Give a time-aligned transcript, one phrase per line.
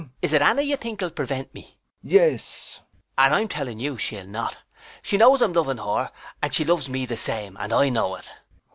[0.23, 1.77] ]Is it Anna you think will prevent me?
[2.01, 2.81] CHRIS Yes.
[2.81, 4.57] BURKE And I'm telling you she'll not.
[5.03, 8.27] She knows I'm loving her, and she loves me the same, and I know it.